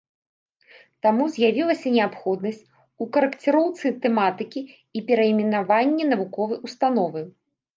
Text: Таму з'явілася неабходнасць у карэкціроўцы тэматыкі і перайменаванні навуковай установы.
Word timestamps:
Таму 1.05 1.23
з'явілася 1.35 1.87
неабходнасць 1.97 2.63
у 3.05 3.07
карэкціроўцы 3.17 3.93
тэматыкі 4.07 4.61
і 4.69 4.99
перайменаванні 5.11 6.03
навуковай 6.15 6.59
установы. 6.71 7.19